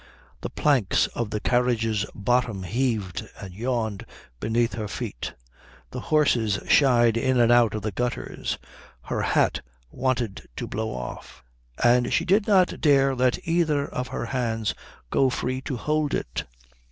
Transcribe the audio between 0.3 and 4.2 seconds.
The planks of the carriage's bottom heaved and yawned